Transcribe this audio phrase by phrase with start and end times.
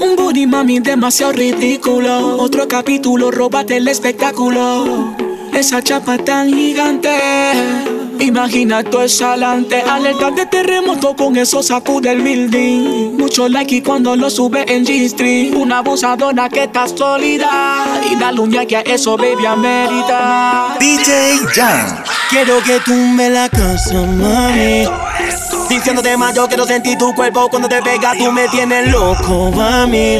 [0.00, 2.36] Un booty mami demasiado ridículo.
[2.38, 5.14] Otro capítulo, róbate el espectáculo.
[5.52, 7.10] Esa chapa tan gigante.
[8.20, 9.80] Imagina todo esa alante.
[9.80, 13.16] Alerta de terremoto con eso sacude el building.
[13.16, 15.54] Mucho like y cuando lo sube en G-Street.
[15.54, 18.00] Una abusadora que está sólida.
[18.10, 20.76] Y la uña que a eso, baby, amerita.
[20.78, 22.04] DJ Jam.
[22.30, 25.07] Quiero que tú me la casa, mami.
[25.68, 30.18] Diciéndote más, yo quiero sentir tu cuerpo cuando te pega, tú me tienes loco, mami.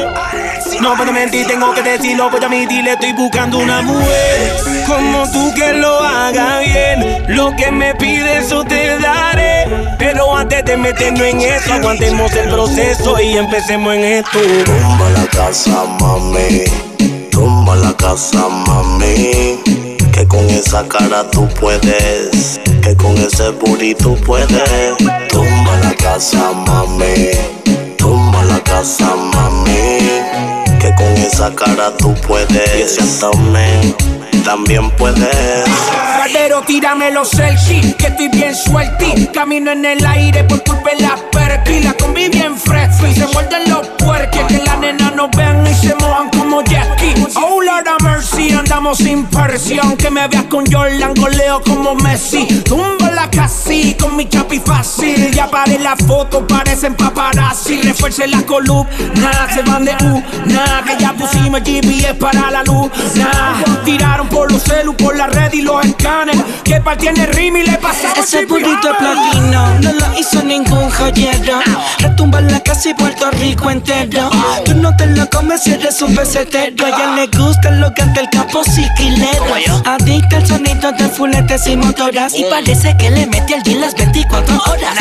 [0.80, 5.52] No puedo mentir, tengo que decirlo, pues a dile estoy buscando una mujer como tú
[5.54, 7.24] que lo haga bien.
[7.28, 9.66] Lo que me pides, eso te daré.
[9.98, 14.38] Pero antes de meternos en eso, aguantemos el proceso y empecemos en esto.
[14.64, 16.64] Tumba la casa, mami.
[17.30, 19.60] Tumba la casa, mami.
[20.12, 22.60] Que con esa cara tú puedes.
[22.82, 25.17] Que con ese burrito puedes.
[26.08, 27.32] Casa, mami.
[27.98, 29.98] Tumba la casa, mami.
[30.80, 32.76] Que con esa cara tú puedes.
[32.76, 33.94] Y ese abdomen
[34.42, 35.68] también puedes.
[36.32, 39.26] Pero tírame los selfies, que estoy bien suelti.
[39.34, 41.80] Camino en el aire por culpa de la perky.
[41.82, 44.44] La combi bien fresco y se muerden los puerques.
[44.48, 47.14] Que la nena no vean y se mojan como Jackie.
[47.36, 47.86] Oh Lord
[48.68, 49.96] andamos sin presión.
[49.96, 52.46] Que me veas con Jordan, goleo como Messi.
[52.64, 55.30] Tumbo la casi con mi chapi fácil.
[55.32, 57.80] Ya paré la foto, parecen paparazzi.
[57.80, 60.22] Refuerce la columna, se van de U.
[60.46, 62.90] Nada, que ya pusimos GPS para la luz.
[63.14, 66.36] Nah, tiraron por los celu, por la red y los escanes.
[66.62, 70.90] Que par tiene rim y le pasamos Ese burrito es platino, no lo hizo ningún
[70.90, 71.60] joyero.
[72.00, 74.28] Retumba en la casa y Puerto Rico entero.
[74.64, 76.84] Tú no te lo comes si eres un pesetero.
[76.84, 79.82] A ella le gusta lo que ante el capo siquilero.
[79.84, 82.34] Adicta al sonido de fuletes y motoras.
[82.34, 84.94] Y parece que le mete al día las 24 horas.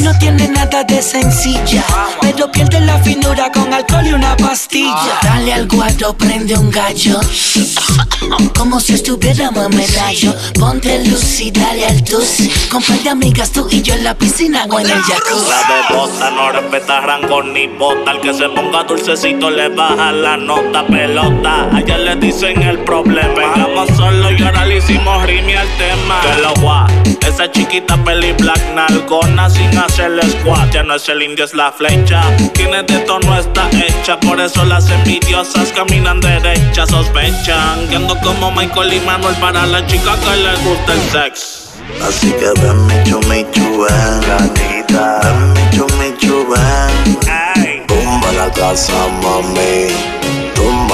[0.00, 1.84] No tiene nada de sencilla,
[2.20, 5.18] pero pierde la finura con alcohol y una pastilla.
[5.22, 7.20] Dale al guardo, prende un gallo.
[8.58, 10.34] Como si estuviéramos en medallo.
[10.58, 12.68] Ponte luz y dale al tus.
[12.70, 15.48] Con par de amigas tú y yo en la piscina o en el jacuzzi.
[15.48, 18.12] La bebota no respeta rango ni bota.
[18.12, 21.68] El que se ponga dulcecito le baja la nota pelota.
[21.74, 23.34] Ayer le dicen el problema.
[23.34, 26.20] Vengamos solo y ahora le hicimos rime al tema.
[26.22, 26.86] Que lo gua.
[27.26, 30.72] Esa chiquita peli black nalgona sin hacerle squat.
[30.72, 32.22] Ya no es el indio, es la flecha.
[32.52, 34.18] Tiene de tono está hecha.
[34.20, 36.90] Por eso las envidiosas caminan derechas.
[36.90, 41.60] Sospechan que ando como Michael y Manuel para la chica que le gusta el sex.
[42.06, 45.20] Así que ven mi chumi chuben, gatita.
[45.22, 47.86] Ven mi chumi chuben.
[47.86, 50.43] Tumba la casa, mami.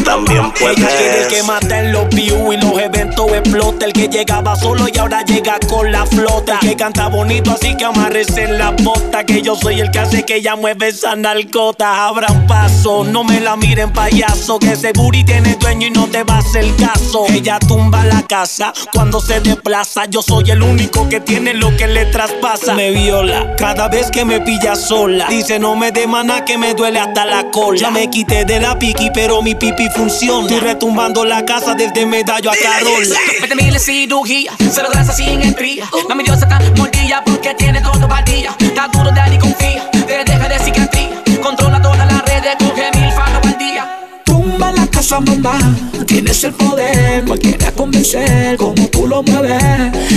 [0.00, 1.44] también quiere el que puedes.
[1.44, 3.86] mata en los views y los eventos explota.
[3.86, 6.58] El que llegaba solo y ahora llega con la flota.
[6.62, 9.24] El que canta bonito, así que amarrese en la bota.
[9.24, 12.06] Que yo soy el que hace que ella mueve esa narcota.
[12.06, 14.58] Abran paso, no me la miren payaso.
[14.58, 17.26] Que ese booty tiene dueño y no te va a hacer caso.
[17.28, 20.06] Ella tumba la casa cuando se desplaza.
[20.06, 22.74] Yo soy el único que tiene lo que le traspasa.
[22.74, 25.26] Me viola cada vez que me pilla sola.
[25.28, 27.78] Dice no me maná que me duele hasta la cola.
[27.78, 32.52] Ya me quité de la piqui, pero mi pipi Estoy retumbando la casa desde medallo
[32.52, 33.18] a Carola.
[33.40, 35.90] Mete mil cirugía, cero grasa sin estría.
[36.08, 38.54] Mami diosa está mordida porque tiene todo partida.
[38.60, 41.08] Está duro, daddy, confía, te deja de cicatriz.
[41.42, 44.08] Controla todas las redes, coge mil faros al día.
[44.24, 45.58] Tumba la casa, mamá.
[46.06, 49.62] Tienes el poder, cualquiera convencer como tú lo mueves.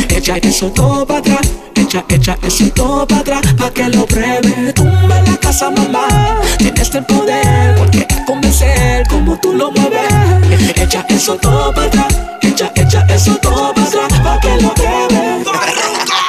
[0.10, 4.74] Echa eso todo para atrás, echa, echa eso todo para atrás, pa' que lo pruebe.
[4.74, 6.40] Tumba la casa, mamá.
[6.60, 10.76] Tienes el poder, cualquiera convencer como tú lo mueves.
[10.76, 15.44] Echa eso todo para atrás, echa, echa eso todo para atrás, pa' que lo pruebe.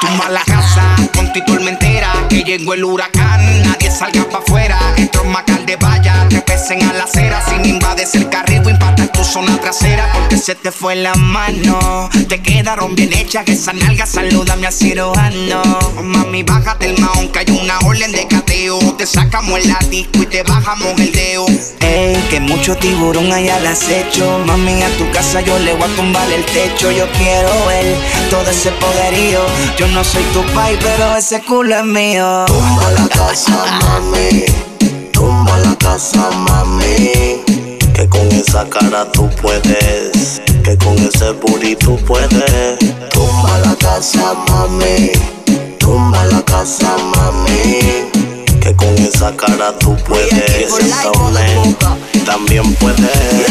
[0.01, 1.86] Tumba la casa con Tito mentera que
[2.47, 3.63] llegó el huracán.
[3.63, 4.79] Nadie salga pa' afuera.
[4.97, 7.45] Entro en Macal de valla, repesen a la acera.
[7.49, 10.09] Sin invades el carril, impacta tu zona trasera.
[10.13, 12.09] Porque se te fue la mano.
[12.29, 14.07] Te quedaron bien hechas esa nalga.
[14.07, 15.63] Salúdame al cirujano.
[16.03, 18.79] Mami, bájate el maón que hay una orden de cateo.
[18.97, 21.47] Te sacamos el disco y te bajamos el dedo.
[21.81, 24.39] Ey, que mucho tiburón hay al acecho.
[24.47, 26.93] Mami, a tu casa yo le voy a tumbar el techo.
[26.93, 27.97] Yo quiero ver
[28.31, 29.41] todo ese poderío.
[29.77, 32.36] Yo no soy tu pai, pero ese culo es mío.
[32.45, 34.45] Tumba la casa, mami.
[35.11, 37.43] Tumba la casa, mami.
[37.95, 40.43] Que con esa cara tú puedes.
[40.63, 42.79] Que con ese booty tú puedes.
[43.11, 45.13] Tumba la casa, mami.
[45.79, 48.11] Tumba la casa, mami.
[48.61, 50.75] Que con esa cara tú puedes.
[52.27, 53.49] también puedes.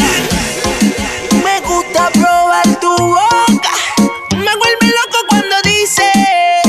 [1.44, 3.74] Me gusta probar tu boca.
[4.30, 6.04] Me vuelve loco cuando dice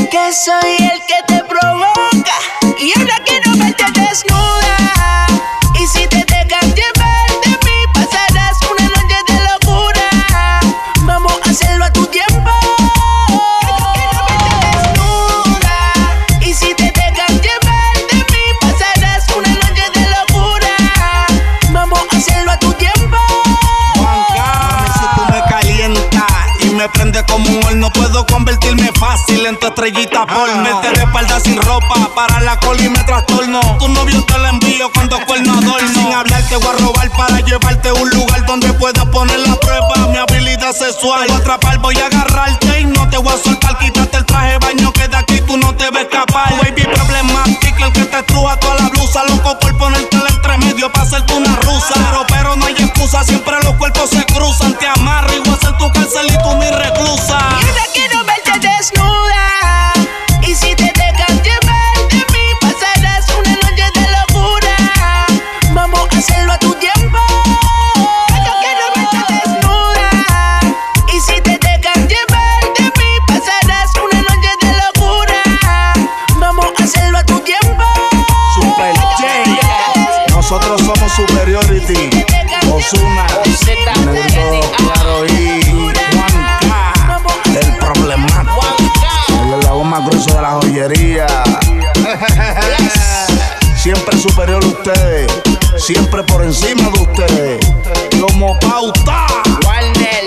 [0.10, 1.27] que soy el que
[29.78, 30.64] estrellita porno.
[30.64, 33.60] Mete de espalda sin ropa, para la cola y me trastorno.
[33.78, 35.94] Tu novio te la envío con dos cuernos adorno.
[35.94, 39.56] Sin hablar te voy a robar para llevarte a un lugar donde puedas poner la
[39.60, 40.08] prueba.
[40.10, 41.28] Mi habilidad sexual.
[41.28, 43.78] Te voy a atrapar, voy a agarrarte y no te voy a soltar.
[43.78, 46.54] Quítate el traje de baño que de aquí tú no te ves escapar.
[46.64, 49.24] Baby problemática, el que te estruja toda la blusa.
[49.26, 51.94] Loco por ponerte entre medio para hacerte una rusa.
[51.94, 54.27] Pero, pero no hay excusa, siempre los cuerpos se
[95.78, 97.66] Siempre por encima de ustedes.
[98.20, 99.28] Como pauta.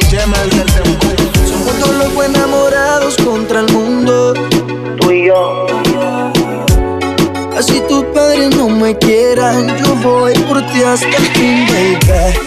[0.09, 1.17] Chemel del Dembow.
[1.49, 4.35] Somos dos locos enamorados contra el mundo.
[5.01, 5.67] Tú y yo.
[7.57, 11.99] Así tus padres no me quieran, yo voy por ti hasta el fin, baby.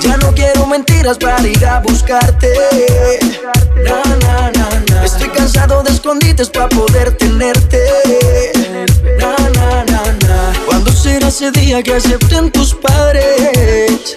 [0.01, 2.51] Ya no quiero mentiras para ir a buscarte.
[3.83, 5.05] Na, na, na, na.
[5.05, 8.52] Estoy cansado de escondites para poder tenerte.
[11.03, 14.15] Será ese día que acepten tus padres?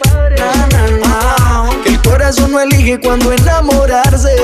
[1.82, 4.36] Que el corazón no elige cuando enamorarse.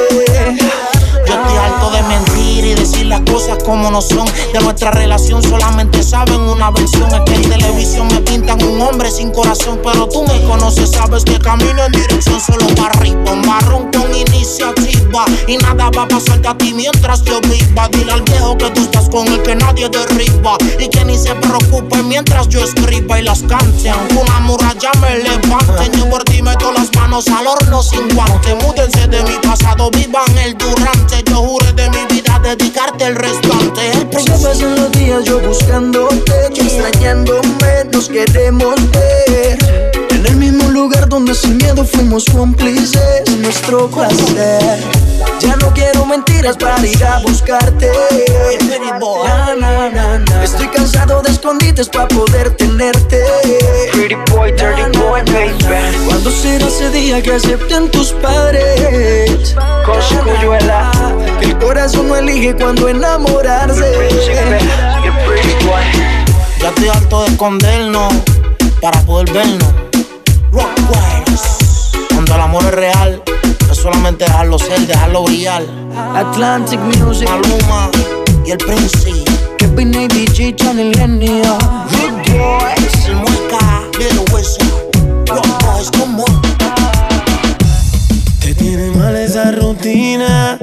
[1.26, 4.26] Yo estoy harto de mentir y decir las cosas como no son.
[4.52, 7.12] De nuestra relación solamente saben una versión.
[7.12, 9.80] Es que en televisión me pintan un hombre sin corazón.
[9.82, 13.34] Pero tú me conoces, sabes que camino en dirección solo para arriba.
[13.46, 15.24] Marrón con iniciativa.
[15.46, 17.88] Y nada va a pasarte a ti mientras yo viva.
[17.88, 20.56] Dile al viejo que tú estás con el que nadie derriba.
[20.78, 23.90] Y que ni se preocupe mientras yo escriba y las cante.
[23.90, 25.90] Aunque una muralla me levante.
[25.96, 28.54] Yo por ti meto las manos al horno sin guante.
[28.56, 31.12] Múdense de mi pasado, vivan el durante.
[31.26, 33.93] Yo juré de mi vida dedicarte el restante.
[34.19, 40.01] Se pasan los días yo buscándote, tú extrañándome, nos queremos ver.
[40.82, 44.81] Lugar donde sin miedo fuimos cómplices, nuestro placer.
[45.38, 47.88] Ya no quiero mentiras para ir a buscarte.
[49.00, 50.43] Na, na, na, na.
[50.43, 53.23] Estoy cansado de escondites para poder tenerte.
[53.93, 55.55] Pretty boy, dirty boy, baby.
[56.05, 59.55] ¿Cuándo será ese día que acepten tus padres?
[61.43, 64.08] El corazón no elige cuando enamorarse.
[66.61, 68.12] Ya estoy harto de escondernos
[68.81, 69.81] para poder vernos.
[70.53, 71.91] Rockwise.
[72.11, 73.23] Cuando el amor es real,
[73.71, 75.63] es solamente dejarlo ser, dejarlo brillar.
[76.15, 77.91] Atlantic Music, Maluma
[78.44, 79.25] y el Prince.
[79.56, 80.09] Kevin A.
[80.09, 81.59] DJ, Channel Genio.
[81.91, 84.69] Big Boys, el Mueca, Little Wizard.
[85.29, 86.43] Rock Boys, come on.
[88.41, 90.59] Te tiene mal esa rutina.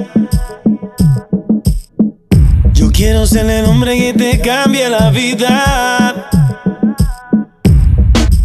[2.74, 6.29] Yo quiero ser el hombre que te cambie la vida.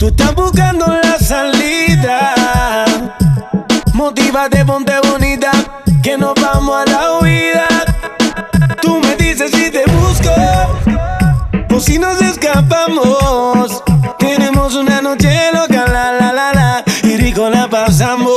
[0.05, 2.85] Tú estás buscando la salida.
[3.93, 5.50] Motívate, ponte bonita,
[6.03, 7.67] que nos vamos a la huida.
[8.83, 10.29] Tú me dices si te busco
[11.75, 13.83] o si nos escapamos.
[14.19, 18.35] Tenemos una noche loca, la la la la, y rico la pasamos.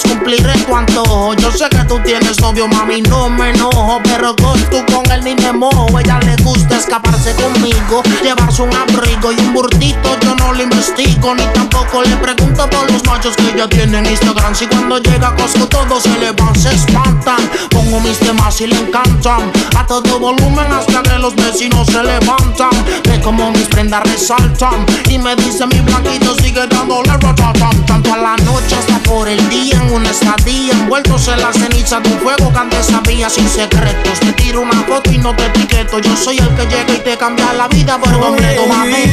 [0.00, 1.34] Quieras, cumpliré tu antojo.
[1.34, 4.00] Yo sé que tú tienes novio, mami, no me enojo.
[4.04, 5.98] Pero con tú con él ni me mojo.
[5.98, 10.18] Ella le gusta escaparse conmigo, llevarse un abrigo y un burtito.
[10.22, 14.06] Yo no lo investigo, ni tampoco le pregunto por los machos que ella tiene en
[14.06, 14.54] Instagram.
[14.54, 17.38] Si cuando llega a Costco todos se le van, se espantan.
[17.70, 19.52] Pongo mis temas y le encantan.
[19.76, 22.70] A todo volumen hasta que los vecinos se levantan.
[23.04, 24.84] Ve como mis prendas resaltan.
[25.08, 27.86] Y me dice mi blanquito sigue dándole ratatam.
[27.86, 30.72] Tanto a la noche hasta por el día en una estadía.
[30.72, 34.18] Envueltos en la ceniza de un fuego que antes sabía sin secretos.
[34.18, 36.00] Te tiro una foto y no te etiqueto.
[36.00, 39.04] Yo soy el que llega y te cambia la vida por completo, mami.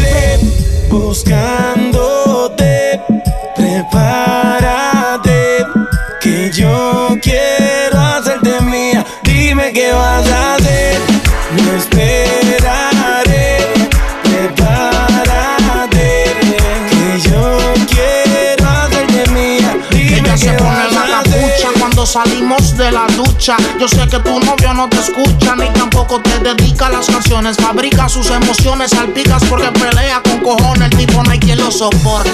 [0.90, 2.62] Buscándote,
[3.56, 4.87] prepárate,
[22.08, 23.58] salimos de la ducha.
[23.80, 27.58] Yo sé que tu novio no te escucha ni tampoco te dedica las canciones.
[27.58, 30.90] Fabrica sus emociones, salpicas porque pelea con cojones.
[30.92, 32.32] El tipo no hay quien lo soporte.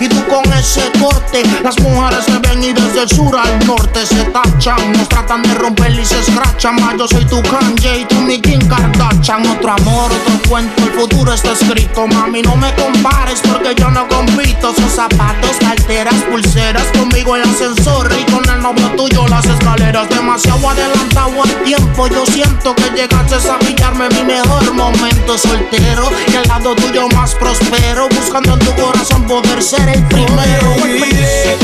[0.00, 4.06] Y tú con ese corte, las mujeres te ven y desde el sur al norte
[4.06, 4.92] se tachan.
[4.92, 6.76] Nos tratan de romper y se escrachan.
[6.96, 9.44] Yo soy tu Kanye y tú mi Kim Kardashian.
[9.46, 12.06] Otro amor, otro cuento, el futuro está escrito.
[12.06, 14.72] Mami, no me compares porque yo no compito.
[14.74, 16.86] Son zapatos, carteras, pulseras.
[16.96, 20.08] Conmigo el ascensor y con el novio tuyo las escaleras.
[20.08, 22.08] Demasiado adelantado al tiempo.
[22.08, 26.10] Yo siento que llegaste a pillarme mi mejor momento soltero.
[26.32, 28.08] Y al lado tuyo más prospero.
[28.08, 30.74] Buscando en tu corazón poder ser el primero.
[30.82, 31.56] Oye,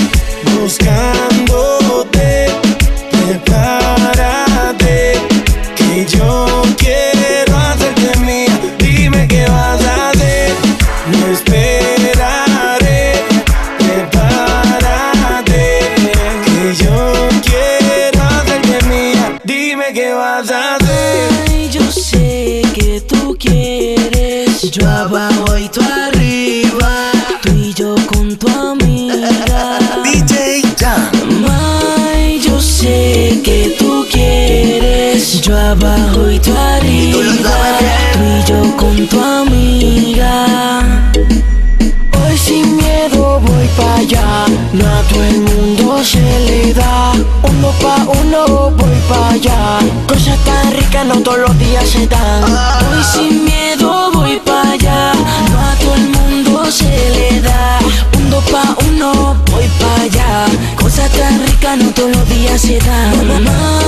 [0.61, 2.47] buscándote,
[35.73, 37.19] abajo y tú arriba.
[38.13, 40.47] Tú y yo con tu amiga.
[42.21, 44.47] Hoy sin miedo voy para allá.
[44.73, 47.13] No a todo el mundo se le da.
[47.43, 49.79] Uno pa' uno voy para allá.
[50.07, 52.45] Cosas tan ricas no todos los días se dan.
[52.45, 55.13] Hoy sin miedo voy para allá.
[55.51, 57.79] No a todo el mundo se le da.
[58.19, 60.47] Uno pa' uno voy para allá.
[60.77, 63.15] Cosas tan ricas no todos los días se dan.
[63.31, 63.82] Ay,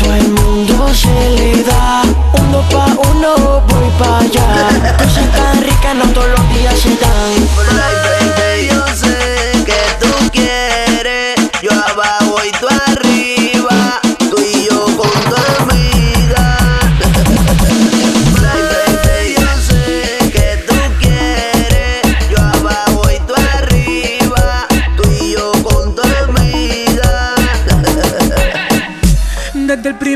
[0.00, 2.02] todo el mundo se le da.
[2.32, 5.31] Uno pa' uno, voy pa' allá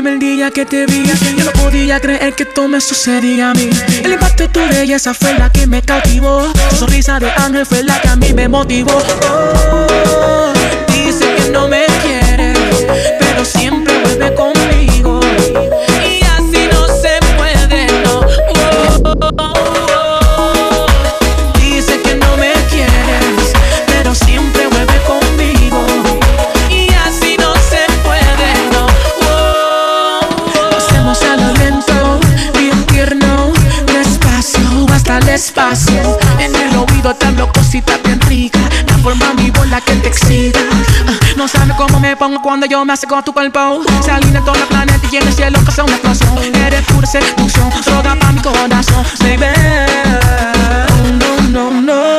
[0.01, 1.03] primer día que te vi,
[1.37, 3.67] yo no podía creer que todo me sucedía a mí.
[4.03, 6.53] El impacto de tu belleza fue la que me cautivó.
[6.69, 8.91] Tu sonrisa de ángel fue la que a mí me motivó.
[8.91, 10.36] Oh,
[39.81, 40.59] te excita.
[41.07, 43.81] Ah, no sabes cómo me pongo cuando yo me con tu cuerpo.
[44.03, 46.37] Se alinea todo el planeta y en el cielo pasa una explosión.
[46.55, 49.45] Eres pura seducción, droga pa' mi corazón, baby.
[51.19, 52.16] No, no, no.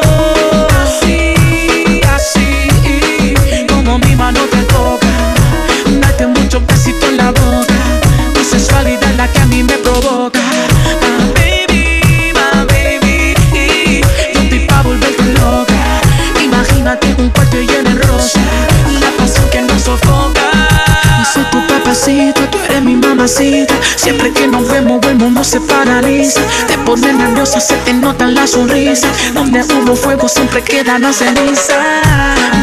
[24.08, 26.40] Siempre que nos vemos, el mundo se paraliza.
[26.66, 29.06] Te pones nerviosa, se te nota la sonrisa.
[29.34, 31.74] Donde hubo fuego, siempre queda la ceniza.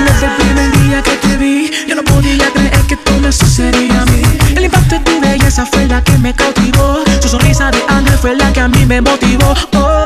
[0.08, 4.02] Desde el primer día que te vi, yo no podía creer que todo me sucedería
[4.02, 4.24] a mí.
[4.56, 7.04] El impacto de tu belleza fue la que me cautivó.
[7.22, 9.54] Su sonrisa de ángel fue la que a mí me motivó.
[9.76, 10.05] Oh,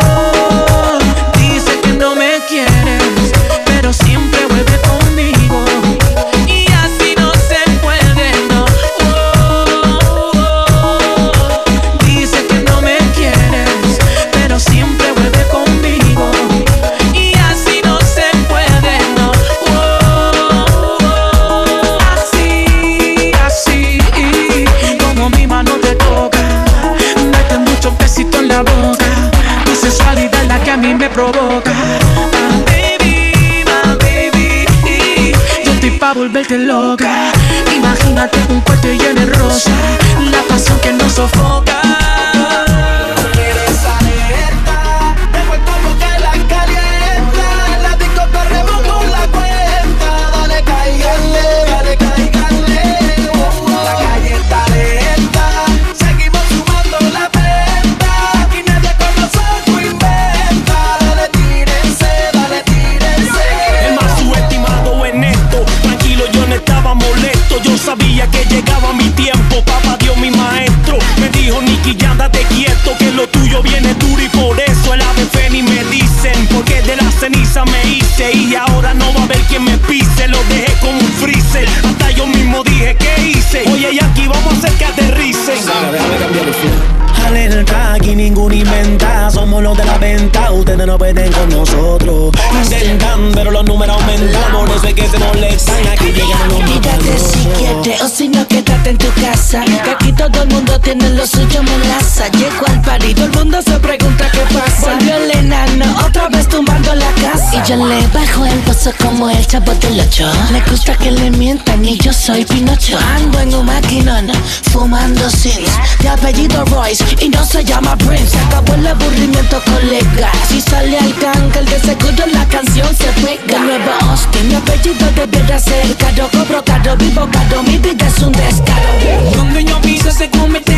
[109.52, 113.00] Le gusta que le mientan y yo soy Pinocho.
[113.16, 114.28] Ando en un maquinón,
[114.72, 115.72] fumando sins.
[116.02, 118.38] De apellido Royce y no se llama Prince.
[118.46, 120.32] Acabó el aburrimiento, colega.
[120.48, 121.16] Si sale al
[121.58, 123.42] el de seguro la canción se pega.
[123.48, 126.30] De nuevo Austin, mi apellido debiera ser caro.
[126.32, 129.36] Cobro caro, vivo caro, mi vida es un descaro.
[129.36, 130.69] Donde yo piso se comete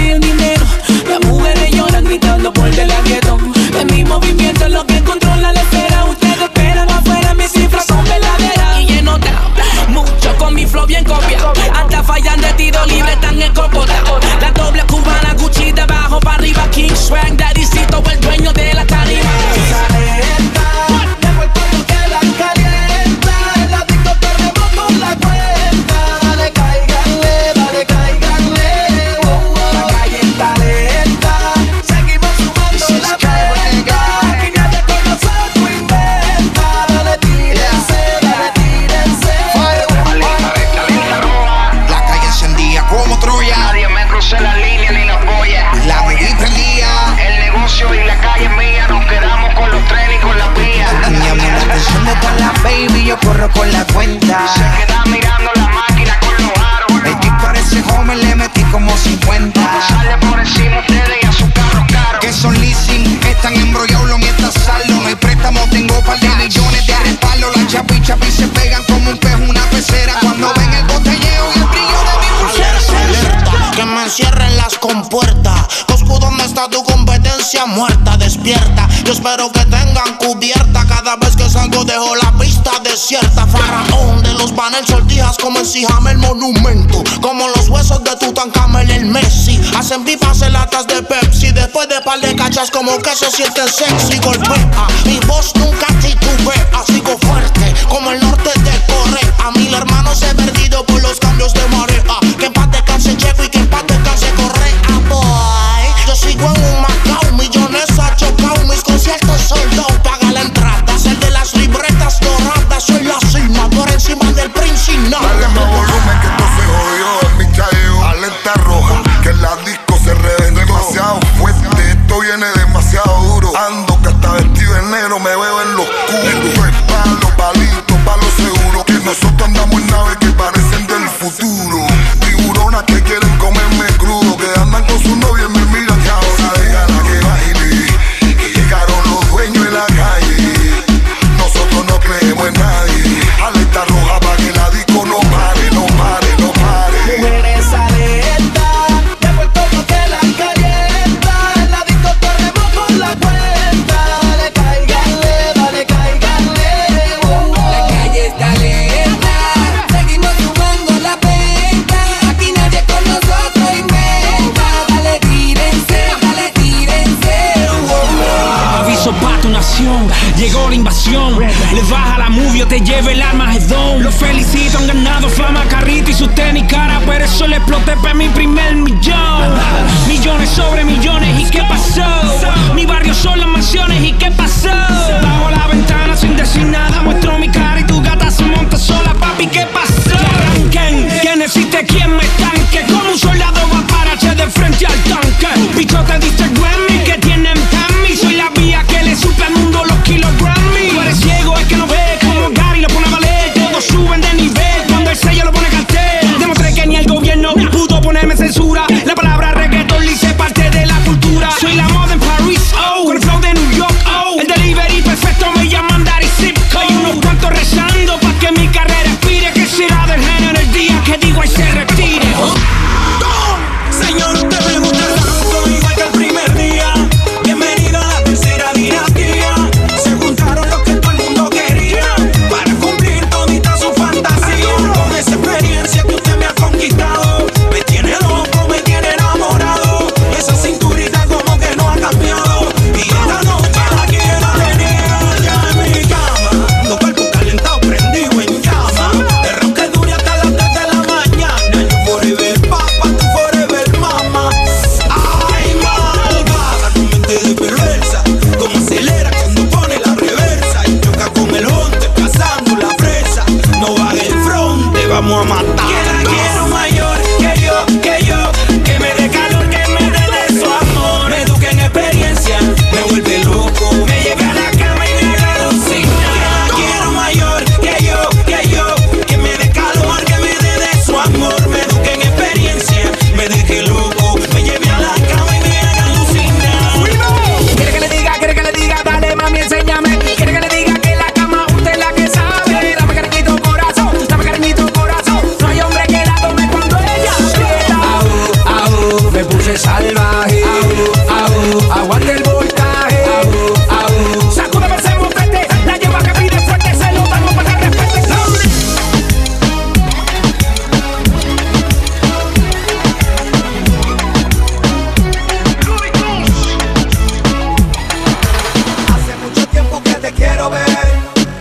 [81.91, 83.45] dejo la pista desierta.
[83.47, 87.03] Faraón de los panel sortijas como en el monumento.
[87.21, 89.59] Como los huesos de Tutankamón el Messi.
[89.75, 91.51] Hacen pipas en latas de Pepsi.
[91.51, 94.17] Después de par de cachas como que se sienten sexy.
[94.19, 94.87] Golpea.
[95.05, 96.83] Mi voz nunca titubea.
[96.87, 99.51] Sigo fuerte como el norte de Corea.
[99.55, 100.85] Mil hermanos he perdido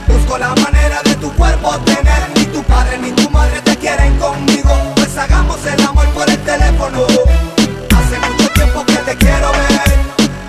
[0.06, 4.16] Busco la manera de tu cuerpo tener Ni tu padre ni tu madre te quieren
[4.18, 4.70] conmigo.
[4.94, 7.06] Pues hagamos el amor por el teléfono.
[7.06, 9.90] Hace mucho tiempo que te quiero ver.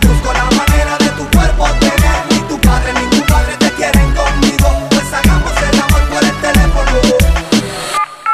[0.07, 4.13] Busco la manera de tu cuerpo tener Ni tu padre ni tu madre te quieren
[4.13, 4.87] conmigo.
[4.91, 6.91] Pues hagamos el amor por el teléfono.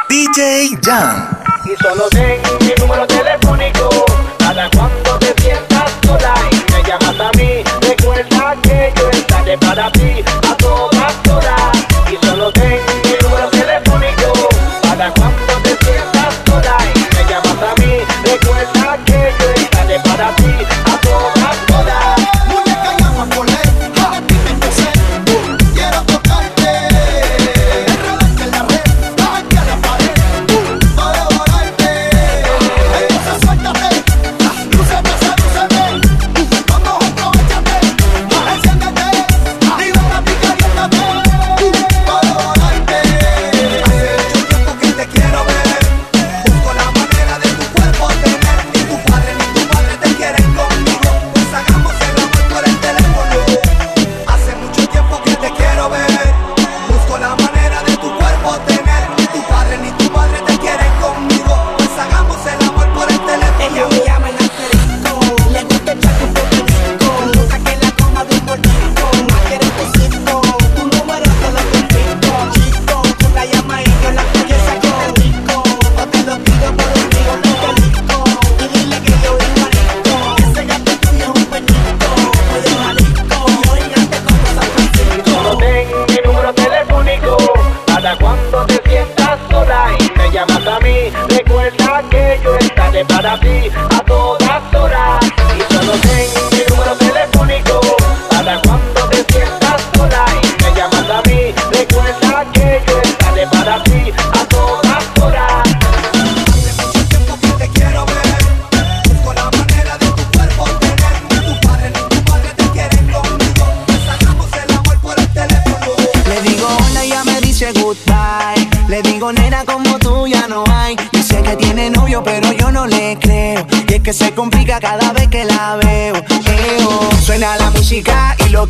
[0.09, 1.29] DJ Jam.
[1.65, 4.06] Y solo ten mi número telefónico.
[9.59, 10.26] better be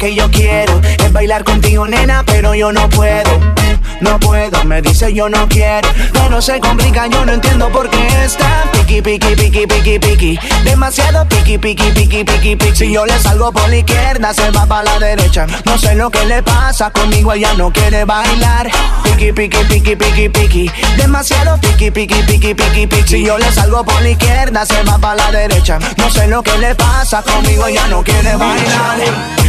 [0.07, 3.29] que yo quiero es bailar contigo, nena, pero yo no puedo.
[3.99, 5.89] No puedo, me dice yo no quiero.
[6.13, 10.39] Pero se complica, yo no entiendo por qué está piqui, piqui, piqui, piqui, piqui.
[10.63, 12.75] Demasiado piqui, piqui, piqui, piqui, piqui.
[12.75, 15.47] Si yo le salgo por la izquierda, se va para la derecha.
[15.65, 18.69] No sé lo que le pasa, conmigo ella no quiere bailar.
[19.03, 20.71] Piqui, piqui, piqui, piqui, piqui.
[20.95, 23.07] Demasiado piqui, piqui, piqui, piqui, piqui.
[23.07, 25.79] Si yo le salgo por la izquierda, se va para la derecha.
[25.97, 29.46] No sé lo que le pasa, conmigo ella no quiere bailar.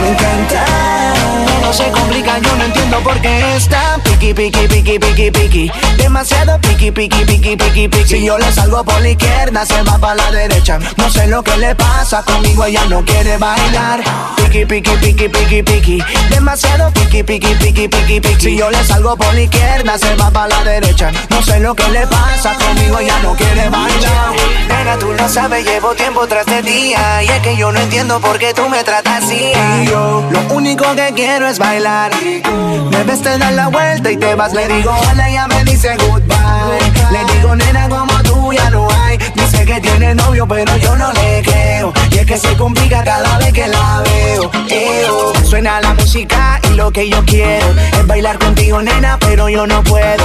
[0.00, 0.64] me encanta.
[1.62, 5.72] No se complica, yo no entiendo por qué está piqui, piqui, piqui, piqui, piqui.
[5.98, 8.08] Demasiado piqui, piqui, piqui, piqui, piqui.
[8.08, 10.78] Si yo le salgo por la izquierda, se va para la derecha.
[10.96, 14.02] No sé lo que le pasa, conmigo ella no quiere bailar.
[14.36, 16.02] Piqui, piqui, piqui, piqui, piqui.
[16.30, 18.40] Demasiado piqui, piqui, piqui, piqui, piqui.
[18.40, 21.12] Si yo le salgo por la izquierda, se va para la derecha.
[21.28, 24.32] No sé lo que le pasa, conmigo ella no quiere bailar.
[24.68, 27.22] Nena, tú lo sabes, llevo tiempo tras de día.
[27.22, 29.52] Y es que yo no entiendo por qué tú me tratas así.
[29.90, 32.10] Lo único que quiero es bailar.
[32.90, 34.52] Me ves, te das la vuelta y te vas.
[34.52, 36.36] Le digo hola, ella me dice goodbye.
[37.10, 38.17] Le digo nena, como
[39.68, 41.92] que tiene novio, pero yo no le creo.
[42.10, 44.50] Y es que se complica cada vez que la veo.
[44.70, 45.32] Eo.
[45.44, 49.82] Suena la música y lo que yo quiero es bailar contigo, nena, pero yo no
[49.84, 50.24] puedo.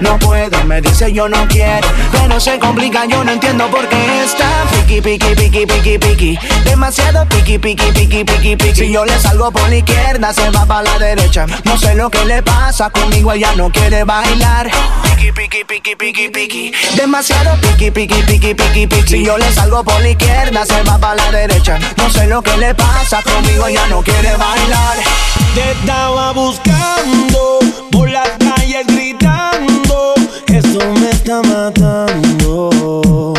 [0.00, 1.86] No puedo, me dice yo no quiero.
[2.10, 6.38] Pero se complica, yo no entiendo por qué está piqui, piqui, piqui, piqui, piqui.
[6.64, 8.74] Demasiado piqui, piqui, piqui, piqui, piqui.
[8.74, 11.46] Si yo le salgo por la izquierda, se va para la derecha.
[11.64, 14.68] No sé lo que le pasa, conmigo ella no quiere bailar.
[15.04, 16.72] Piqui, piqui, piqui, piqui, piqui.
[16.96, 19.02] Demasiado piqui, piqui, piqui, piqui, piqui.
[19.06, 21.78] Si yo le salgo por la izquierda, se va para la derecha.
[21.96, 24.96] No sé lo que le pasa, conmigo ella no quiere bailar.
[25.54, 27.58] Te estaba buscando
[27.90, 30.14] por las calles gritando.
[30.46, 33.34] Eso me está matando.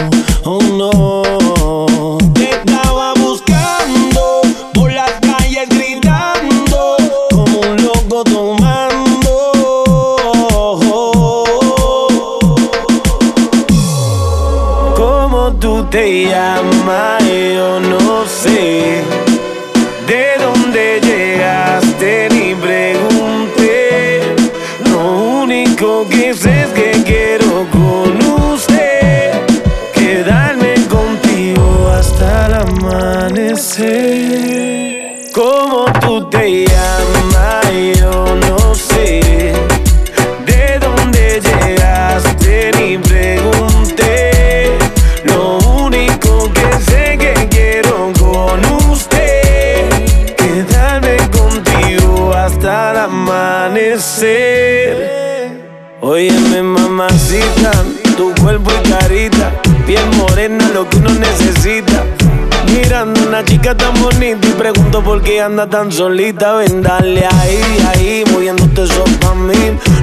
[65.16, 66.54] Por qué anda tan solita.
[66.56, 69.54] Ven, dale ahí, ahí, moviéndote eso pa' mí.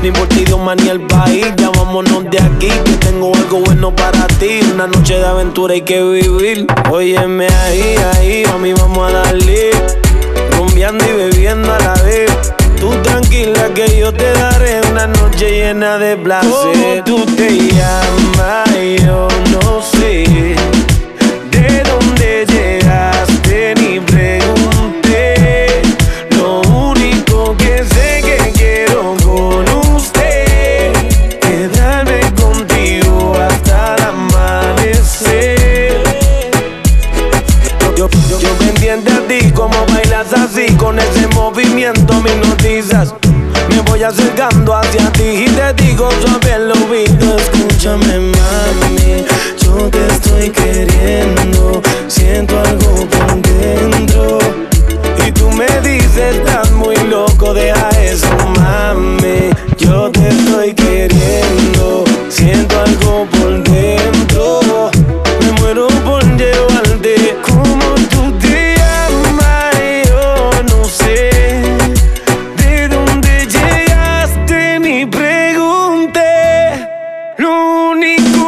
[0.02, 1.46] Ni por ti, Dios, ni el país.
[1.56, 4.60] Ya vámonos de aquí, que tengo algo bueno para ti.
[4.72, 6.66] Una noche de aventura hay que vivir.
[6.90, 9.70] Óyeme ahí, ahí, mami, vamos a darle.
[10.56, 12.30] Rumbeando y bebiendo a la vez.
[12.80, 16.50] Tú tranquila que yo te daré una noche llena de placer.
[16.50, 18.70] ¿Cómo tú te llamas?
[19.04, 19.28] Yo
[44.02, 47.36] voy acercando hacia ti y te digo suave el oído.
[47.36, 49.24] Escúchame, mami,
[49.62, 51.80] yo te estoy queriendo.
[52.08, 54.38] Siento algo por dentro.
[55.24, 58.61] Y tú me dices, estás muy loco, deja eso, mami.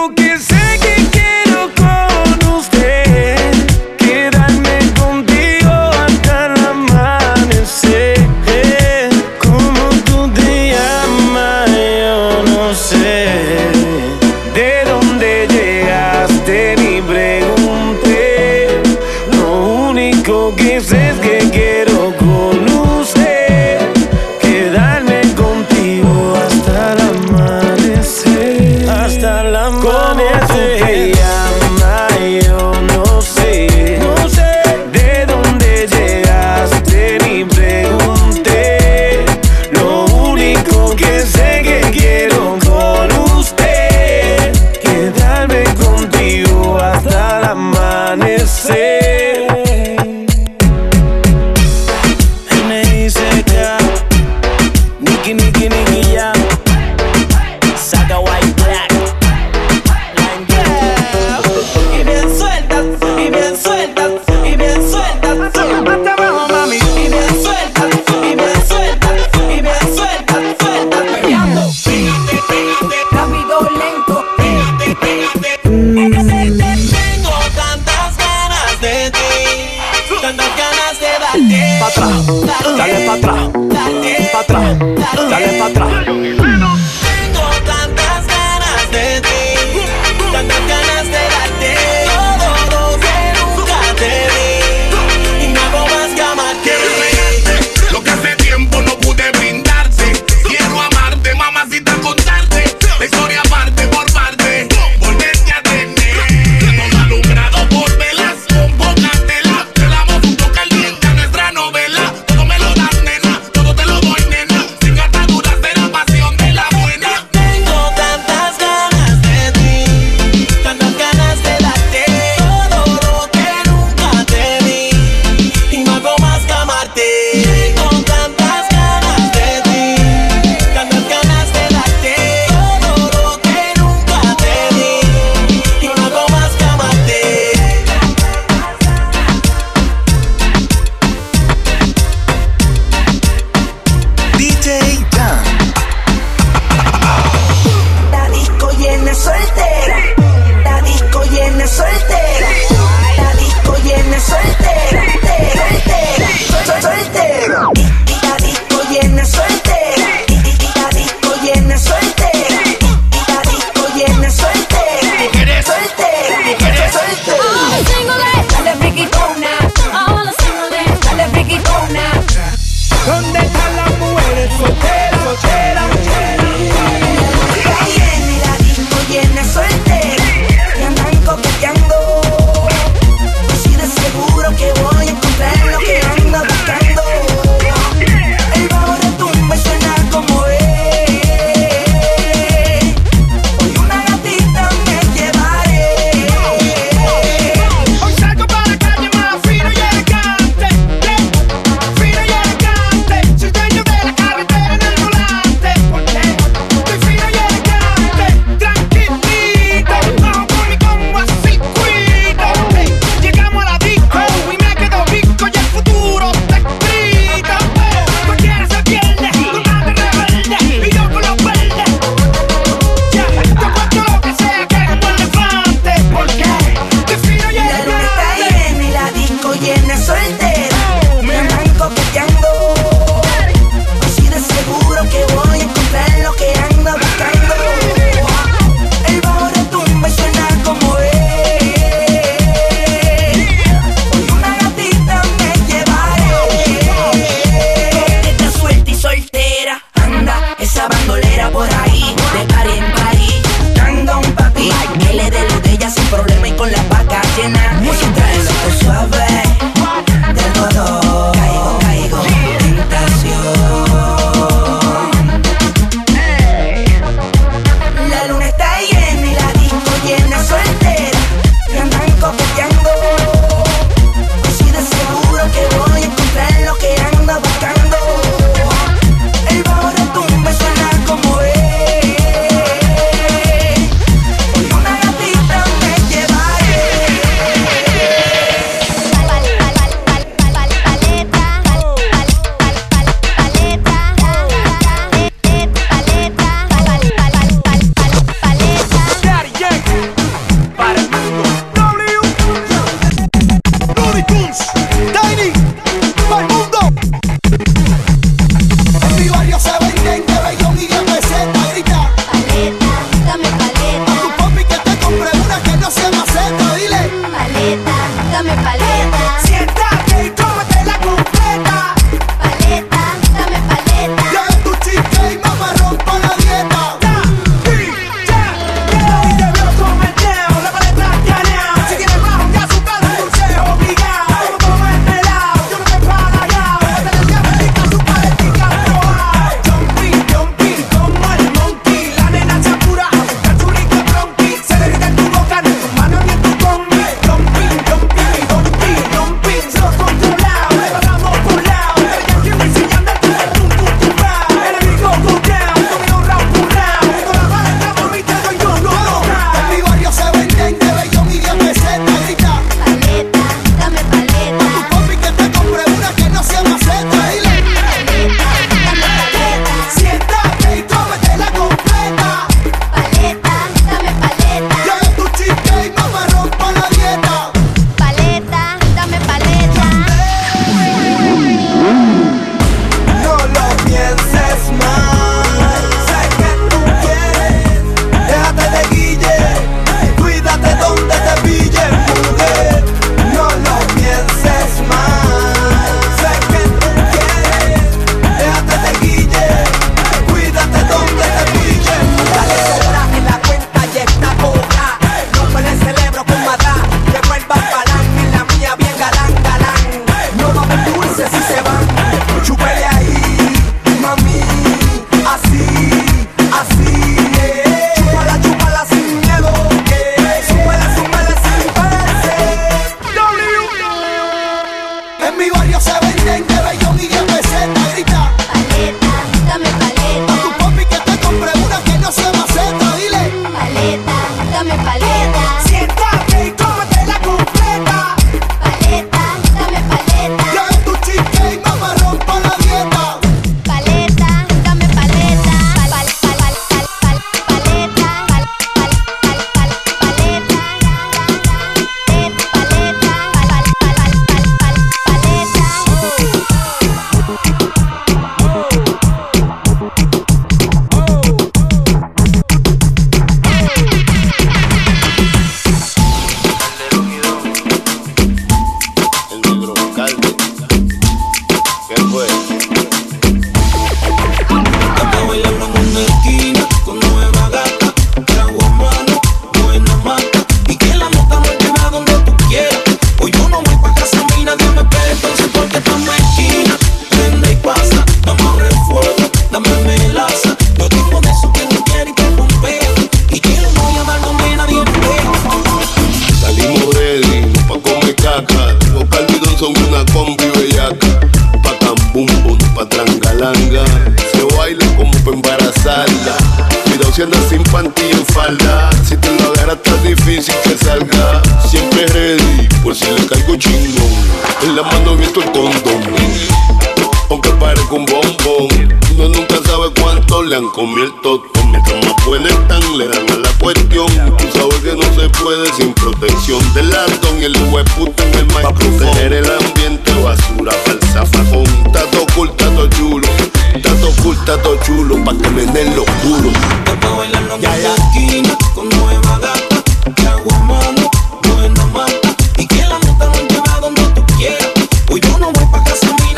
[0.04, 0.93] o que segue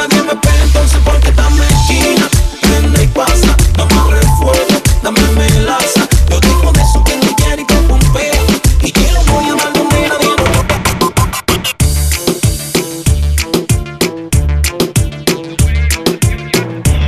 [0.09, 2.29] nadie me pega, entonces ¿por qué tan mezquina?
[2.61, 6.07] Prende y pasa, dame refuerzo, dame melaza.
[6.31, 8.43] Yo digo de eso que no quiere y te pompea.
[8.83, 10.65] Y que lo voy a dar donde nadie no lo.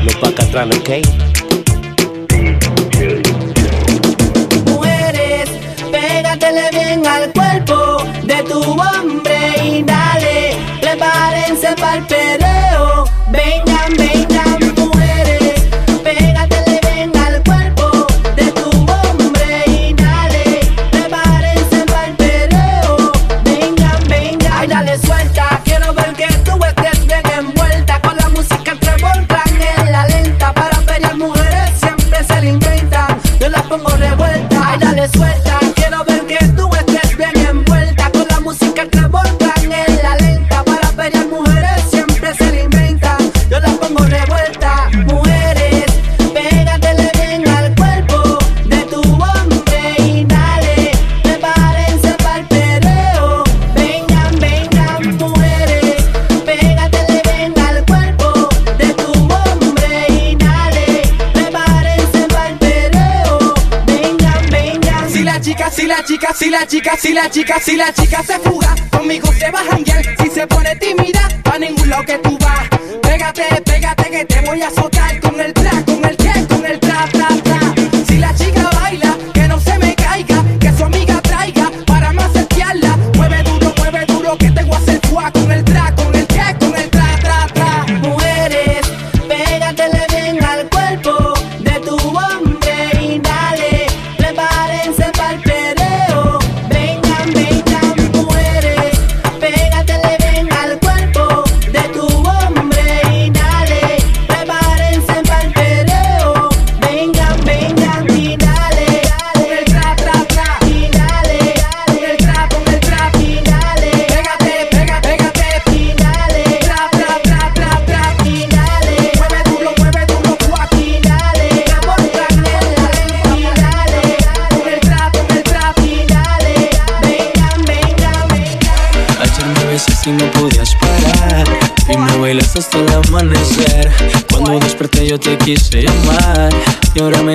[0.04, 1.17] Los pa' ¿ok?
[67.22, 69.67] la chica, si la chica se fuga, conmigo se baja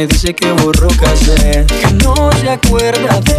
[0.07, 3.32] dice que borró casé, que no se acuerda de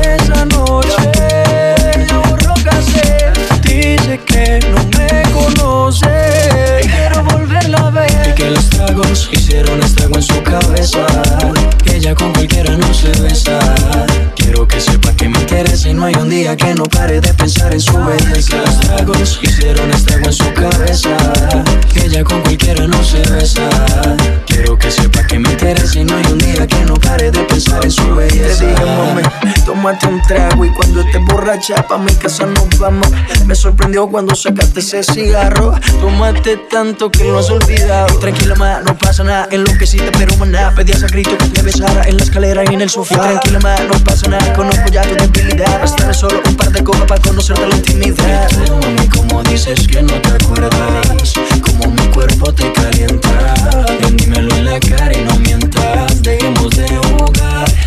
[31.45, 33.07] borracha, pa' mi casa nos vamos.
[33.45, 35.75] Me sorprendió cuando sacaste ese cigarro.
[36.01, 38.19] Tomaste tanto que no has olvidado.
[38.19, 39.49] Tranquila, ma, no pasa nada.
[39.51, 40.73] En lo que sí te pero maná.
[40.75, 43.15] Pedías a grito que te besara en la escalera y en el sofá.
[43.15, 44.53] Y tranquila, ma, no pasa nada.
[44.55, 45.81] Conozco ya tu debilidad.
[45.81, 48.49] Bastame solo un par de copas para conocerte la intimidad.
[48.49, 51.35] Tú, mami, como dices que no te acuerdas.
[51.61, 53.55] Como mi cuerpo te calienta.
[54.01, 56.23] Ven, dímelo en la cara y no mientas.
[56.23, 57.84] Dejemos de jugar.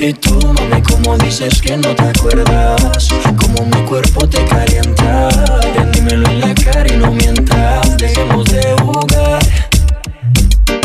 [0.00, 5.28] Y tú, mami, como dices que no te acuerdas Como mi cuerpo te calienta
[5.74, 7.96] Ven, dímelo en la cara y no mientas.
[7.96, 9.38] Dejemos de jugar.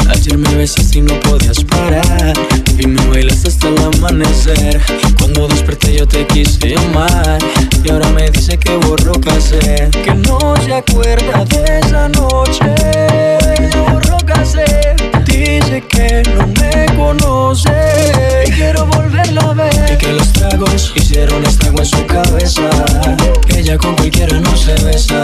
[0.10, 2.34] Ayer me besaste y no podías parar.
[2.78, 4.82] Y me bailaste hasta el amanecer.
[5.20, 7.40] Cuando desperté yo te quise amar.
[7.84, 12.76] Y ahora me dice que borró casé Que no se acuerda de esa noche.
[13.92, 14.96] Borró casé
[15.26, 19.92] Dice que no me conoce quiero volverla a ver.
[19.94, 22.70] Y que los tragos hicieron estrago en su cabeza.
[23.48, 25.22] Ella con cualquiera no se besa.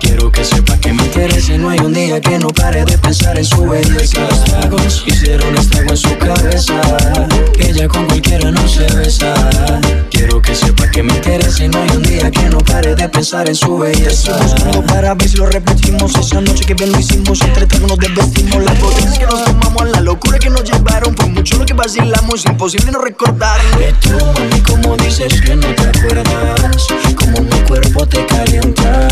[0.00, 3.44] Quiero que sepa me interese, no hay un día que no pare de pensar en
[3.44, 4.20] su belleza.
[4.28, 6.80] Los tragos hicieron estrago en su cabeza,
[7.52, 9.34] que ella con cualquiera no se besa.
[10.10, 13.48] Quiero que sepa que me interese, no hay un día que no pare de pensar
[13.48, 14.36] en su belleza.
[14.38, 17.98] Buscando para ver si lo repetimos esa noche que bien lo hicimos, entre tragos nos
[17.98, 18.64] desvestimos.
[18.64, 22.44] Las botellas que nos tomamos, la locura que nos llevaron, por mucho lo que vacilamos,
[22.46, 23.60] imposible no recordar.
[23.78, 26.86] Que tú, mami, como dices que no te acuerdas,
[27.16, 29.08] como mi cuerpo te calienta,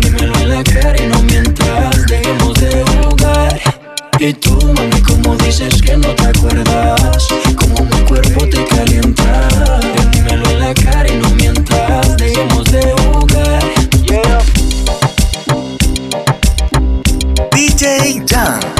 [0.00, 3.60] dímelo en la cara y no mientas, dejemos de jugar.
[4.18, 9.48] Y tú, mami, como dices que no te acuerdas, como mi cuerpo te calienta.
[10.12, 13.64] Dímelo en la cara y no mientas, dejemos de jugar.
[17.52, 18.73] DJ Jan.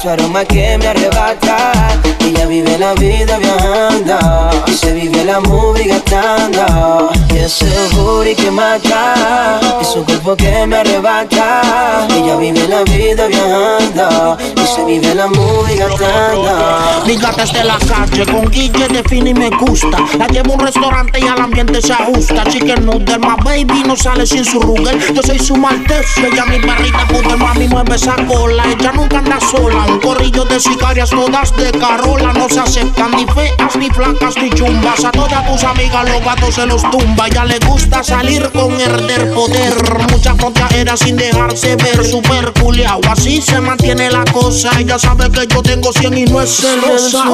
[0.00, 7.10] Tu aroma que me arrebata Ella vive la vida viajando se vive la movie gastando
[7.34, 12.82] Y es seguro y que mata Y su cuerpo que me arrebata Ella vive la
[12.84, 16.90] vida viajando Y se vive la movie gastando
[17.42, 19.98] está en la calle con Guille define y me gusta.
[20.18, 22.44] La llevo a un restaurante y al ambiente se ajusta.
[22.44, 24.98] Chicken noodle, my baby no sale sin su rugel.
[25.14, 28.64] Yo soy su maltés, ella mi perrita puta, mami mueve esa cola.
[28.66, 29.86] Ella nunca anda sola.
[29.86, 31.72] Un corrillo de sicarias todas de
[32.40, 35.04] No se aceptan ni feas, ni flacas, ni chumbas.
[35.04, 37.28] A todas tus amigas los gatos se los tumba.
[37.28, 39.74] Ya le gusta salir con herder poder.
[40.10, 40.34] Mucha
[40.74, 42.04] era sin dejarse ver.
[42.04, 44.70] Super culiao, así se mantiene la cosa.
[44.78, 47.24] Ella sabe que yo tengo 100 y no es celosa.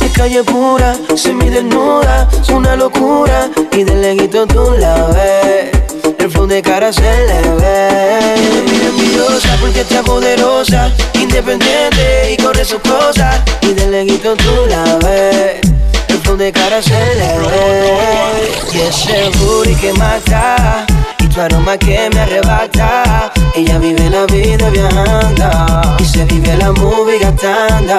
[0.00, 5.70] de calle pura, semidesnuda, es una locura y de leguito tú la ves.
[6.18, 8.62] El flow de cara se le ve.
[8.70, 14.96] Mira envidiosa porque está poderosa, independiente y corre sus cosas y de leguito tú la
[14.96, 15.60] ves.
[16.08, 20.86] El flow de cara se le ve y ese booty que mata.
[21.24, 26.70] Y tu aroma que me arrebata Ella vive la vida viajando Y se vive la
[26.72, 27.96] movie gastando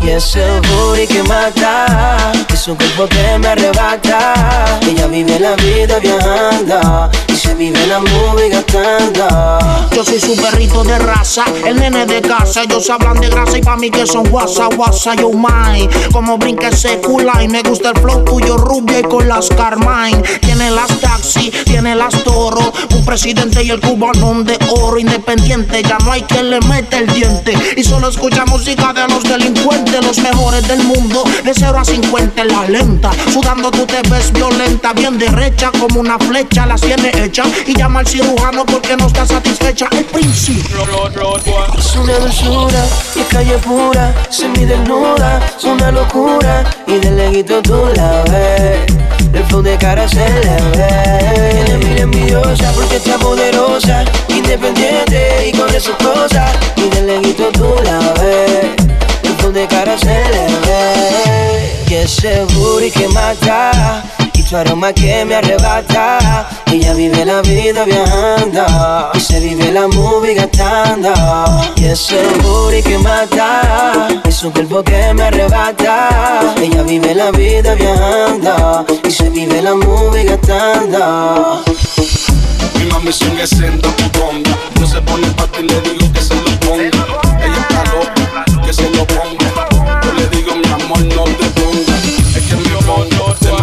[0.00, 5.98] Y ese booty que mata Es un cuerpo que me arrebata Ella vive la vida
[5.98, 7.10] viajando
[7.44, 8.50] se vive la movie
[9.94, 12.62] Yo soy su perrito de raza, el nene de casa.
[12.62, 15.88] Ellos hablan de grasa y pa' mí que son guasa, guasa, yo mine.
[16.12, 17.00] Como brinca ese
[17.42, 20.22] y me gusta el flow tuyo rubia y con las Carmine.
[20.40, 22.72] Tiene las taxi, tiene las toro.
[22.94, 25.82] Un presidente y el cubanón de oro independiente.
[25.82, 27.54] Ya no hay quien le mete el diente.
[27.76, 31.24] Y solo escucha música de los delincuentes, los mejores del mundo.
[31.44, 33.10] De 0 a 50 en la lenta.
[33.32, 36.66] Sudando tú te ves violenta, bien derecha como una flecha.
[36.66, 37.10] Las tiene
[37.66, 39.88] y llama al cirujano porque no está satisfecha.
[39.90, 40.84] El principio.
[41.76, 48.22] Es una dulzura y calle pura, semi desnuda, una locura y de leguito tú la
[48.30, 48.86] ves.
[49.32, 51.64] El flow de cara se le ve.
[51.64, 57.74] Tiene mil envidiosa porque está poderosa, independiente y con sus cosas y de leguito tú
[57.82, 58.76] la ves.
[59.24, 61.84] El flow de cara se le ve.
[61.88, 64.04] Y ese booty que mata
[64.54, 66.48] y tu aroma que me arrebata.
[66.66, 71.12] Ella vive la vida viajando y se vive la movie gastando.
[71.76, 76.54] Y ese booty que mata es un cuerpo que me arrebata.
[76.56, 81.64] Ella vive la vida viajando y se vive la movie gastando.
[82.78, 84.56] Mi mami sigue siendo putonga.
[84.80, 86.82] No se pone pa' ti, le digo que se lo ponga.
[86.82, 89.68] Ella está loca, que se lo ponga.
[90.02, 91.43] Yo le digo, mi amor, no te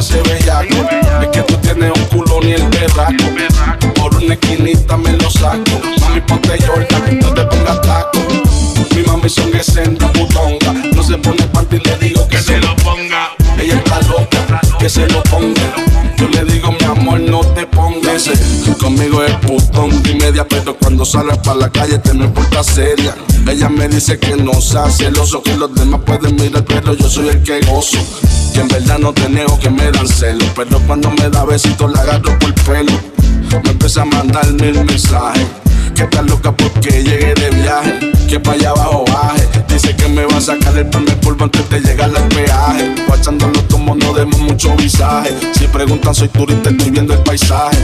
[0.01, 1.21] demasiado bellaco.
[1.21, 3.93] Es que tú tienes un culo ni el berraco.
[3.95, 5.79] Por una esquinita me lo saco.
[6.01, 8.19] Mami, ponte Jordan, no te pongas taco.
[8.95, 10.73] Mi mami sigue siendo putonga.
[10.95, 13.31] No se pone pa' ti, le digo que se lo ponga.
[13.59, 16.00] Ella está loca, que se lo ponga.
[16.21, 18.29] Yo le digo, mi amor, no te pongas.
[18.79, 23.15] Conmigo es putón y media, pero cuando sale para la calle te me porta seria.
[23.49, 27.29] Ella me dice que no sea celoso, que los demás pueden mirar, pero yo soy
[27.29, 27.97] el que gozo.
[28.53, 31.91] Que en verdad no te niego que me dan celos, pero cuando me da besitos
[31.91, 32.99] la agarro por el pelo.
[33.63, 35.45] Me empieza a mandar mil mensajes.
[35.95, 38.11] Que está loca porque llegué de viaje.
[38.27, 39.47] Que para allá abajo baje.
[39.67, 42.95] Dice que me va a sacar el primer polvo antes de llegar al peaje.
[43.07, 45.35] Guachándolo como no demos mucho visaje.
[45.57, 47.77] Si preguntan, soy turista, estoy viendo el paisaje.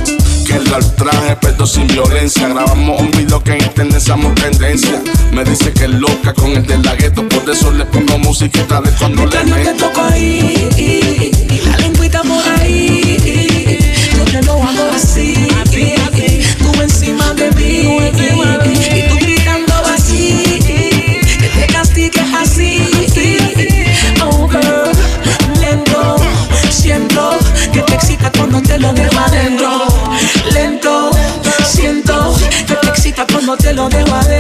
[0.46, 0.64] Que el
[0.96, 2.48] traje, pero sin violencia.
[2.48, 5.02] Grabamos un video que en internet somos tendencia.
[5.34, 7.28] Me dice que es loca con el de la gueto.
[7.28, 9.86] Por eso le pongo musiquita de cuando le no te meto.
[9.88, 13.07] toco ahí y la lengüita por ahí,
[14.40, 15.34] te lo hago así.
[16.60, 21.22] Tú encima de mí y tú gritando así, que
[21.60, 22.90] te castigues así.
[24.24, 24.92] Oh girl,
[25.60, 26.18] lento,
[26.70, 27.38] siento
[27.74, 29.88] que te excita cuando te lo dejo adentro.
[30.52, 31.12] Lento,
[31.66, 32.36] siento
[32.68, 34.37] que te excita cuando te lo dejo adentro.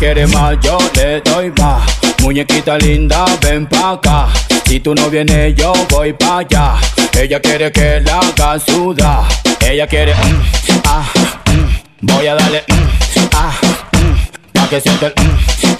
[0.00, 1.82] Quiere más, yo le doy más
[2.22, 4.28] Muñequita linda, ven pa' acá.
[4.66, 6.74] Si tú no vienes, yo voy pa' allá.
[7.18, 9.24] Ella quiere que la haga sudar
[9.60, 10.42] Ella quiere mm,
[10.86, 11.04] ah,
[11.46, 13.52] mm, Voy a darle mm, ah,
[13.92, 15.14] mm, pa' que sienta el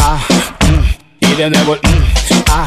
[0.01, 0.18] ah,
[1.21, 1.81] y de nuevo el
[2.51, 2.66] ah.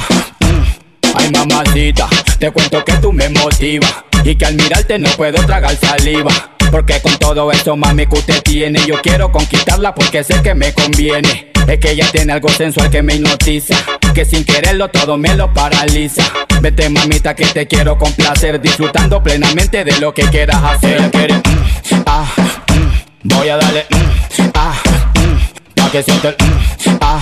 [1.16, 2.08] Ay mamacita,
[2.40, 3.94] te cuento que tú me motivas.
[4.24, 6.32] Y que al mirarte no puedo tragar saliva.
[6.74, 10.74] Porque con todo eso mami que usted tiene Yo quiero conquistarla porque sé que me
[10.74, 13.76] conviene Es que ella tiene algo sensual que me hipnotiza
[14.16, 16.24] Que sin quererlo todo me lo paraliza
[16.62, 21.36] Vete mamita que te quiero complacer Disfrutando plenamente de lo que quieras hacer Ella quiere,
[21.36, 22.26] mm, ah,
[22.70, 24.74] mm, voy a darle mm, ah,
[25.14, 27.22] mm, Pa' que sienta el mm, ah,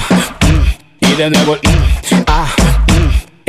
[1.01, 2.20] y de nuevo el.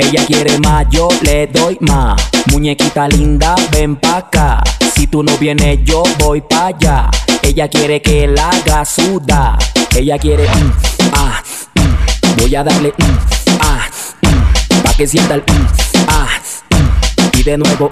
[0.02, 2.20] Ella quiere más, yo le doy más.
[2.50, 4.62] Muñequita linda, ven pa' acá.
[4.94, 7.10] Si tú no vienes, yo voy pa' allá.
[7.42, 9.58] Ella quiere que la haga sudar.
[9.96, 10.72] Ella quiere, mm,
[11.14, 11.42] ah,
[11.74, 12.36] mm.
[12.36, 13.86] voy a darle, mm, ah,
[14.22, 14.82] mm.
[14.82, 15.66] pa' que sienta el, mm,
[16.08, 16.26] ah,
[16.70, 17.38] mm.
[17.38, 17.90] y de nuevo,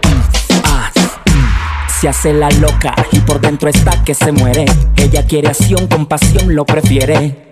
[0.64, 0.90] ah,
[2.00, 4.64] se hace la loca y por dentro está que se muere.
[4.96, 7.49] Ella quiere acción, con pasión lo prefiere.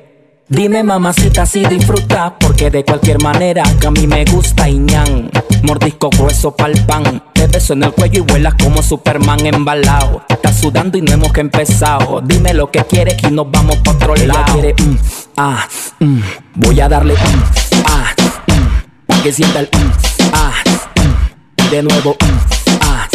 [0.51, 5.31] Dime mamacita si disfruta Porque de cualquier manera que a mí me gusta ñan
[5.63, 10.59] Mordisco grueso pa'l pan Te beso en el cuello y vuelas como Superman embalado Estás
[10.59, 14.17] sudando y no hemos que empezado Dime lo que quieres y nos vamos pa' otro
[14.17, 14.97] lado Ella quiere mm,
[15.37, 15.69] ah,
[16.01, 16.21] mm.
[16.55, 17.43] Voy a darle mm,
[17.85, 18.15] ah,
[18.47, 19.07] mm.
[19.07, 19.93] Pa' que sienta el mm,
[20.33, 20.53] ah,
[20.97, 21.71] mm.
[21.71, 23.09] De nuevo mm, ah,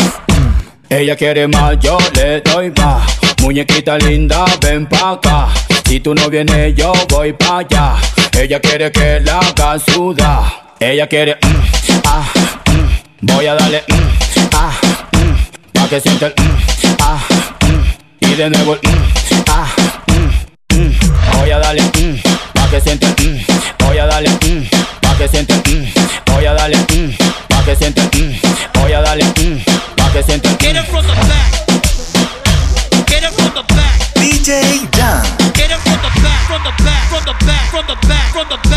[0.88, 3.02] Ella quiere más, yo le doy más.
[3.42, 5.48] Muñequita linda, ven pa' acá.
[5.94, 7.98] Si tú no vienes, yo voy pa' allá.
[8.36, 10.74] Ella quiere que la haga sudar.
[10.80, 12.26] Ella quiere, mm, ah,
[12.66, 13.28] mm.
[13.28, 14.72] voy a darle, mm, ah,
[15.12, 15.72] mm.
[15.72, 17.20] pa' que sienta el, mm, ah,
[17.68, 18.26] mm.
[18.26, 18.90] y de nuevo el,
[19.52, 19.68] ah,
[21.38, 21.84] voy a darle,
[22.56, 23.46] pa' que sienta el,
[23.78, 24.32] voy a darle,
[25.00, 25.94] pa' que sienta el,
[26.26, 26.78] voy a darle,
[27.50, 28.42] pa' que sienta el,
[28.82, 29.26] voy a darle,
[29.96, 31.43] pa' que sienta el,
[36.64, 38.73] from the back, from the back, from the back, from the back,